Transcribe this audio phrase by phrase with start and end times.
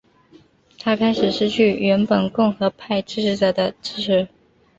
[0.79, 4.27] 他开始失去原本共和派支持者的支持。